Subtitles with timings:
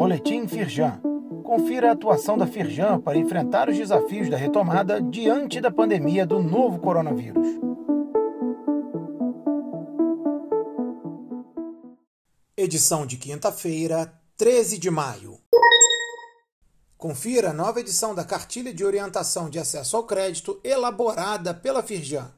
[0.00, 0.98] Boletim Firjan.
[1.44, 6.42] Confira a atuação da Firjan para enfrentar os desafios da retomada diante da pandemia do
[6.42, 7.46] novo coronavírus.
[12.56, 15.38] Edição de quinta-feira, 13 de maio.
[16.96, 22.32] Confira a nova edição da Cartilha de Orientação de Acesso ao Crédito elaborada pela Firjan.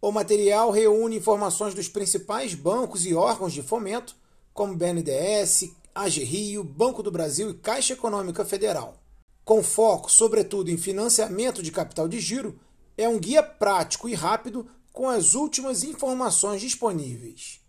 [0.00, 4.14] O material reúne informações dos principais bancos e órgãos de fomento,
[4.54, 9.02] como BNDES, AG Rio, Banco do Brasil e Caixa Econômica Federal.
[9.44, 12.56] Com foco, sobretudo, em financiamento de capital de giro,
[12.96, 17.60] é um guia prático e rápido com as últimas informações disponíveis.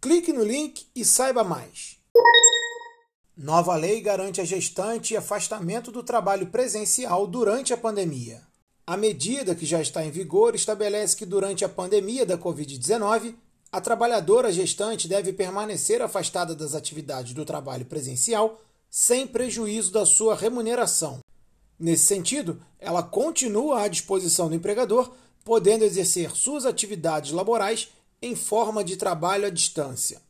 [0.00, 1.98] Clique no link e saiba mais.
[3.36, 8.40] Nova lei garante a gestante afastamento do trabalho presencial durante a pandemia.
[8.86, 13.34] A medida, que já está em vigor, estabelece que durante a pandemia da Covid-19,
[13.72, 20.36] a trabalhadora gestante deve permanecer afastada das atividades do trabalho presencial sem prejuízo da sua
[20.36, 21.20] remuneração.
[21.78, 25.10] Nesse sentido, ela continua à disposição do empregador,
[25.42, 27.88] podendo exercer suas atividades laborais
[28.20, 30.20] em forma de trabalho à distância.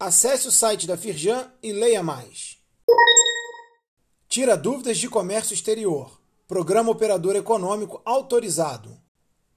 [0.00, 2.56] Acesse o site da Firjan e leia mais.
[4.26, 6.18] Tira dúvidas de comércio exterior.
[6.48, 9.03] Programa Operador Econômico Autorizado.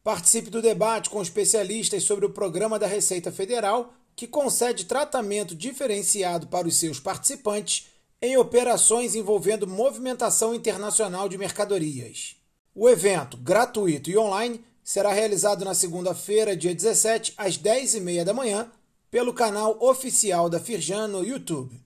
[0.07, 6.47] Participe do debate com especialistas sobre o programa da Receita Federal, que concede tratamento diferenciado
[6.47, 7.87] para os seus participantes
[8.21, 12.37] em operações envolvendo movimentação internacional de mercadorias.
[12.73, 18.71] O evento, gratuito e online, será realizado na segunda-feira, dia 17, às 10h30 da manhã,
[19.11, 21.83] pelo canal oficial da Firjan no YouTube.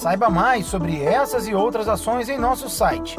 [0.00, 3.18] Saiba mais sobre essas e outras ações em nosso site